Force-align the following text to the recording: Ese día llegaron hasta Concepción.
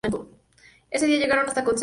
Ese 0.89 1.05
día 1.05 1.19
llegaron 1.19 1.47
hasta 1.47 1.63
Concepción. 1.63 1.79